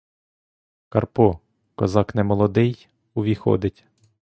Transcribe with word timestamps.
Карпо— 0.89 1.39
козак 1.75 2.15
немолодий, 2.15 2.87
увіходить. 3.13 3.83